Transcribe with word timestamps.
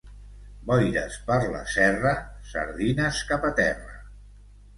Boires 0.69 1.17
per 1.27 1.37
la 1.55 1.61
serra, 1.73 2.15
sardines 2.53 3.21
cap 3.29 3.47
a 3.53 3.53
terra. 3.61 4.03